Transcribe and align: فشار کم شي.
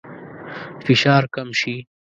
فشار 0.85 1.23
کم 1.35 1.49
شي. 1.59 1.75